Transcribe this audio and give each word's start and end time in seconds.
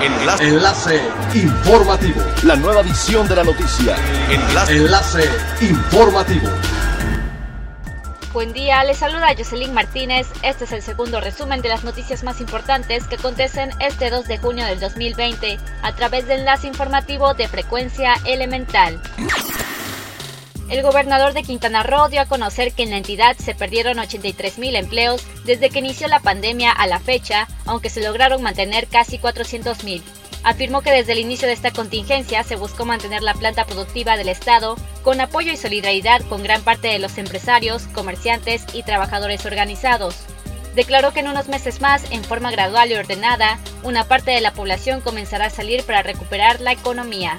Enlace. 0.00 0.44
Enlace 0.44 1.00
informativo. 1.34 2.22
La 2.44 2.54
nueva 2.54 2.82
edición 2.82 3.26
de 3.26 3.34
la 3.34 3.42
noticia. 3.42 3.96
Enlace. 4.30 4.76
Enlace 4.76 5.24
informativo. 5.60 6.48
Buen 8.32 8.52
día, 8.52 8.84
les 8.84 8.98
saluda 8.98 9.34
Jocelyn 9.36 9.74
Martínez. 9.74 10.28
Este 10.42 10.64
es 10.64 10.72
el 10.72 10.82
segundo 10.82 11.20
resumen 11.20 11.62
de 11.62 11.70
las 11.70 11.82
noticias 11.82 12.22
más 12.22 12.40
importantes 12.40 13.08
que 13.08 13.16
acontecen 13.16 13.70
este 13.80 14.10
2 14.10 14.28
de 14.28 14.38
junio 14.38 14.66
del 14.66 14.78
2020 14.78 15.58
a 15.82 15.92
través 15.96 16.28
del 16.28 16.40
enlace 16.40 16.68
informativo 16.68 17.34
de 17.34 17.48
frecuencia 17.48 18.14
elemental. 18.24 19.00
El 20.68 20.82
gobernador 20.82 21.32
de 21.32 21.42
Quintana 21.42 21.82
Roo 21.82 22.10
dio 22.10 22.20
a 22.20 22.26
conocer 22.26 22.72
que 22.72 22.82
en 22.82 22.90
la 22.90 22.98
entidad 22.98 23.36
se 23.38 23.54
perdieron 23.54 23.98
83 23.98 24.58
mil 24.58 24.76
empleos 24.76 25.22
desde 25.44 25.70
que 25.70 25.78
inició 25.78 26.08
la 26.08 26.20
pandemia 26.20 26.72
a 26.72 26.86
la 26.86 27.00
fecha, 27.00 27.48
aunque 27.64 27.88
se 27.88 28.02
lograron 28.02 28.42
mantener 28.42 28.86
casi 28.86 29.18
400 29.18 29.82
mil. 29.84 30.02
Afirmó 30.44 30.82
que 30.82 30.92
desde 30.92 31.12
el 31.12 31.20
inicio 31.20 31.48
de 31.48 31.54
esta 31.54 31.70
contingencia 31.70 32.44
se 32.44 32.56
buscó 32.56 32.84
mantener 32.84 33.22
la 33.22 33.32
planta 33.32 33.64
productiva 33.64 34.18
del 34.18 34.28
Estado 34.28 34.76
con 35.02 35.22
apoyo 35.22 35.52
y 35.52 35.56
solidaridad 35.56 36.20
con 36.28 36.42
gran 36.42 36.62
parte 36.62 36.88
de 36.88 36.98
los 36.98 37.16
empresarios, 37.16 37.84
comerciantes 37.94 38.64
y 38.74 38.82
trabajadores 38.82 39.46
organizados. 39.46 40.16
Declaró 40.74 41.12
que 41.12 41.20
en 41.20 41.28
unos 41.28 41.48
meses 41.48 41.80
más, 41.80 42.04
en 42.10 42.22
forma 42.22 42.50
gradual 42.50 42.92
y 42.92 42.94
ordenada, 42.94 43.58
una 43.82 44.04
parte 44.04 44.32
de 44.32 44.42
la 44.42 44.52
población 44.52 45.00
comenzará 45.00 45.46
a 45.46 45.50
salir 45.50 45.82
para 45.84 46.02
recuperar 46.02 46.60
la 46.60 46.72
economía. 46.72 47.36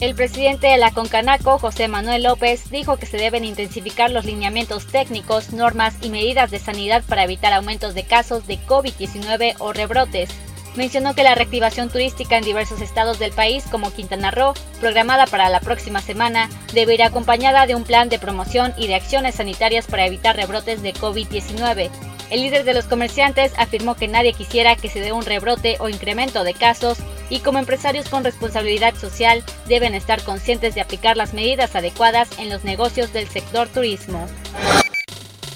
El 0.00 0.14
presidente 0.14 0.68
de 0.68 0.78
la 0.78 0.92
Concanaco, 0.92 1.58
José 1.58 1.88
Manuel 1.88 2.22
López, 2.22 2.70
dijo 2.70 2.98
que 2.98 3.06
se 3.06 3.16
deben 3.16 3.44
intensificar 3.44 4.12
los 4.12 4.24
lineamientos 4.24 4.86
técnicos, 4.86 5.52
normas 5.52 5.96
y 6.02 6.08
medidas 6.08 6.52
de 6.52 6.60
sanidad 6.60 7.02
para 7.08 7.24
evitar 7.24 7.52
aumentos 7.52 7.94
de 7.94 8.04
casos 8.04 8.46
de 8.46 8.60
COVID-19 8.60 9.56
o 9.58 9.72
rebrotes. 9.72 10.30
Mencionó 10.76 11.16
que 11.16 11.24
la 11.24 11.34
reactivación 11.34 11.90
turística 11.90 12.38
en 12.38 12.44
diversos 12.44 12.80
estados 12.80 13.18
del 13.18 13.32
país, 13.32 13.64
como 13.68 13.92
Quintana 13.92 14.30
Roo, 14.30 14.54
programada 14.78 15.26
para 15.26 15.48
la 15.48 15.58
próxima 15.58 16.00
semana, 16.00 16.48
debe 16.72 16.94
ir 16.94 17.02
acompañada 17.02 17.66
de 17.66 17.74
un 17.74 17.82
plan 17.82 18.08
de 18.08 18.20
promoción 18.20 18.74
y 18.76 18.86
de 18.86 18.94
acciones 18.94 19.34
sanitarias 19.34 19.88
para 19.88 20.06
evitar 20.06 20.36
rebrotes 20.36 20.80
de 20.80 20.94
COVID-19. 20.94 21.90
El 22.30 22.42
líder 22.42 22.62
de 22.62 22.74
los 22.74 22.84
comerciantes 22.84 23.52
afirmó 23.56 23.96
que 23.96 24.06
nadie 24.06 24.32
quisiera 24.32 24.76
que 24.76 24.90
se 24.90 25.00
dé 25.00 25.10
un 25.10 25.24
rebrote 25.24 25.76
o 25.80 25.88
incremento 25.88 26.44
de 26.44 26.54
casos 26.54 26.98
y 27.30 27.40
como 27.40 27.58
empresarios 27.58 28.08
con 28.08 28.24
responsabilidad 28.24 28.94
social 28.94 29.44
deben 29.66 29.94
estar 29.94 30.22
conscientes 30.22 30.74
de 30.74 30.80
aplicar 30.80 31.16
las 31.16 31.34
medidas 31.34 31.74
adecuadas 31.76 32.28
en 32.38 32.48
los 32.48 32.64
negocios 32.64 33.12
del 33.12 33.28
sector 33.28 33.68
turismo. 33.68 34.26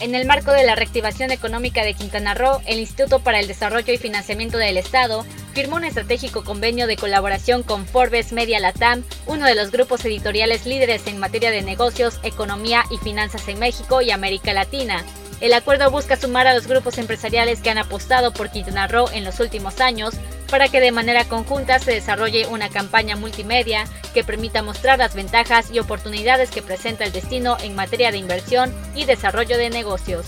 En 0.03 0.17
el 0.17 0.27
marco 0.27 0.51
de 0.51 0.64
la 0.64 0.75
reactivación 0.75 1.31
económica 1.31 1.84
de 1.84 1.95
Quintana 1.95 2.34
Roo, 2.34 2.61
el 2.67 2.81
Instituto 2.81 3.20
para 3.20 3.39
el 3.39 3.47
Desarrollo 3.47 3.92
y 3.92 3.98
Financiamiento 3.98 4.59
del 4.59 4.77
Estado 4.77 5.25
firmó 5.55 5.77
un 5.77 5.84
estratégico 5.84 6.42
convenio 6.42 6.89
de 6.89 6.97
colaboración 6.97 7.62
con 7.62 7.86
Forbes 7.86 8.33
Media 8.33 8.59
Latam, 8.59 9.05
uno 9.27 9.47
de 9.47 9.55
los 9.55 9.70
grupos 9.70 10.05
editoriales 10.05 10.67
líderes 10.67 11.07
en 11.07 11.19
materia 11.19 11.53
de 11.53 11.62
negocios, 11.62 12.19
economía 12.25 12.84
y 12.91 12.98
finanzas 12.98 13.47
en 13.47 13.61
México 13.61 14.03
y 14.03 14.11
América 14.11 14.53
Latina. 14.53 15.05
El 15.41 15.53
acuerdo 15.55 15.91
busca 15.91 16.17
sumar 16.17 16.48
a 16.48 16.55
los 16.55 16.67
grupos 16.67 16.98
empresariales 16.98 17.61
que 17.61 17.70
han 17.70 17.79
apostado 17.79 18.33
por 18.33 18.51
Quintana 18.51 18.89
Roo 18.89 19.09
en 19.12 19.23
los 19.23 19.39
últimos 19.39 19.81
años 19.81 20.14
para 20.53 20.69
que 20.69 20.83
de 20.83 20.92
manera 20.92 21.25
conjunta 21.25 21.78
se 21.78 21.92
desarrolle 21.92 22.47
una 22.47 22.69
campaña 22.69 23.17
multimedia 23.17 23.86
que 24.12 24.22
permita 24.22 24.62
mostrar 24.62 24.98
las 24.98 25.14
ventajas 25.14 25.70
y 25.72 25.78
oportunidades 25.78 26.50
que 26.50 26.61
presenta 26.61 27.05
el 27.05 27.12
destino 27.12 27.56
en 27.62 27.75
materia 27.75 28.12
de 28.12 28.19
inversión 28.19 28.70
y 28.95 29.06
desarrollo 29.06 29.56
de 29.56 29.70
negocios. 29.70 30.27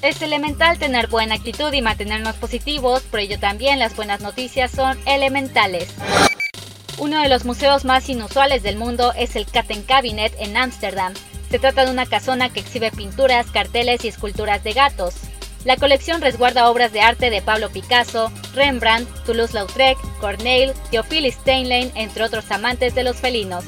Es 0.00 0.22
elemental 0.22 0.78
tener 0.78 1.08
buena 1.08 1.34
actitud 1.34 1.70
y 1.70 1.82
mantenernos 1.82 2.36
positivos, 2.36 3.02
por 3.02 3.20
ello 3.20 3.38
también 3.38 3.78
las 3.78 3.94
buenas 3.94 4.22
noticias 4.22 4.70
son 4.70 4.98
elementales. 5.04 5.90
Uno 6.96 7.20
de 7.20 7.28
los 7.28 7.44
museos 7.44 7.84
más 7.84 8.08
inusuales 8.08 8.62
del 8.62 8.76
mundo 8.76 9.12
es 9.18 9.36
el 9.36 9.44
Katten 9.44 9.82
Cabinet 9.82 10.32
en 10.38 10.56
Ámsterdam, 10.56 11.12
se 11.50 11.58
trata 11.58 11.84
de 11.84 11.90
una 11.90 12.06
casona 12.06 12.48
que 12.48 12.60
exhibe 12.60 12.90
pinturas, 12.90 13.50
carteles 13.50 14.02
y 14.04 14.08
esculturas 14.08 14.64
de 14.64 14.72
gatos. 14.72 15.16
La 15.66 15.76
colección 15.76 16.22
resguarda 16.22 16.70
obras 16.70 16.92
de 16.92 17.02
arte 17.02 17.28
de 17.28 17.42
Pablo 17.42 17.68
Picasso, 17.68 18.32
Rembrandt, 18.54 19.08
Toulouse-Lautrec, 19.24 19.98
Corneille, 20.20 20.74
Theophile 20.90 21.30
Steinlein, 21.30 21.90
entre 21.94 22.24
otros 22.24 22.50
amantes 22.50 22.94
de 22.94 23.04
los 23.04 23.16
felinos. 23.16 23.64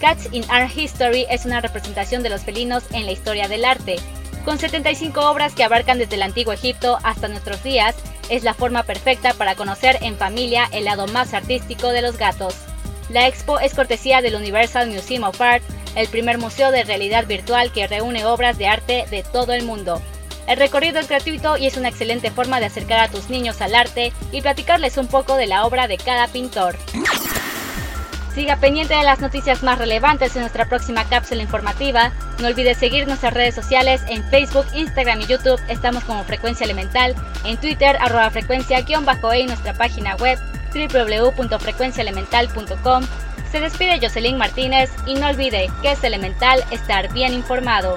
Cats 0.00 0.28
in 0.32 0.44
Art 0.50 0.76
History 0.76 1.26
es 1.30 1.46
una 1.46 1.60
representación 1.60 2.22
de 2.22 2.30
los 2.30 2.42
felinos 2.42 2.84
en 2.92 3.06
la 3.06 3.12
historia 3.12 3.48
del 3.48 3.64
arte. 3.64 3.96
Con 4.44 4.58
75 4.58 5.30
obras 5.30 5.54
que 5.54 5.64
abarcan 5.64 5.98
desde 5.98 6.16
el 6.16 6.22
antiguo 6.22 6.52
Egipto 6.52 6.98
hasta 7.02 7.28
nuestros 7.28 7.62
días, 7.62 7.96
es 8.28 8.44
la 8.44 8.54
forma 8.54 8.82
perfecta 8.82 9.34
para 9.34 9.54
conocer 9.54 9.98
en 10.02 10.16
familia 10.16 10.68
el 10.72 10.84
lado 10.84 11.06
más 11.06 11.34
artístico 11.34 11.88
de 11.88 12.02
los 12.02 12.16
gatos. 12.18 12.54
La 13.08 13.26
expo 13.26 13.58
es 13.60 13.74
cortesía 13.74 14.20
del 14.20 14.34
Universal 14.34 14.90
Museum 14.90 15.24
of 15.24 15.40
Art 15.40 15.62
el 15.96 16.08
primer 16.08 16.38
museo 16.38 16.70
de 16.70 16.84
realidad 16.84 17.26
virtual 17.26 17.72
que 17.72 17.86
reúne 17.88 18.26
obras 18.26 18.58
de 18.58 18.68
arte 18.68 19.06
de 19.10 19.22
todo 19.24 19.54
el 19.54 19.64
mundo. 19.64 20.00
El 20.46 20.58
recorrido 20.58 21.00
es 21.00 21.08
gratuito 21.08 21.56
y 21.56 21.66
es 21.66 21.76
una 21.76 21.88
excelente 21.88 22.30
forma 22.30 22.60
de 22.60 22.66
acercar 22.66 23.00
a 23.00 23.08
tus 23.08 23.30
niños 23.30 23.60
al 23.60 23.74
arte 23.74 24.12
y 24.32 24.42
platicarles 24.42 24.96
un 24.96 25.08
poco 25.08 25.36
de 25.36 25.46
la 25.46 25.66
obra 25.66 25.88
de 25.88 25.98
cada 25.98 26.28
pintor. 26.28 26.76
Siga 28.34 28.56
pendiente 28.56 28.94
de 28.94 29.02
las 29.02 29.20
noticias 29.20 29.62
más 29.62 29.78
relevantes 29.78 30.36
en 30.36 30.42
nuestra 30.42 30.68
próxima 30.68 31.08
cápsula 31.08 31.42
informativa. 31.42 32.12
No 32.38 32.48
olvides 32.48 32.76
seguir 32.76 33.08
nuestras 33.08 33.32
redes 33.32 33.54
sociales 33.54 34.02
en 34.08 34.22
Facebook, 34.28 34.66
Instagram 34.74 35.22
y 35.22 35.26
YouTube. 35.26 35.58
Estamos 35.68 36.04
como 36.04 36.22
Frecuencia 36.24 36.64
Elemental. 36.64 37.14
En 37.44 37.56
Twitter, 37.56 37.96
arroba 37.98 38.28
frecuencia-e 38.30 38.84
y 39.40 39.46
nuestra 39.46 39.72
página 39.72 40.16
web 40.16 40.38
www.frecuenciaelemental.com 40.74 43.04
se 43.50 43.60
despide 43.60 43.98
Jocelyn 44.00 44.36
Martínez 44.36 44.90
y 45.06 45.14
no 45.14 45.28
olvide 45.28 45.70
que 45.80 45.92
es 45.92 46.04
elemental 46.04 46.62
estar 46.70 47.10
bien 47.14 47.32
informado. 47.32 47.96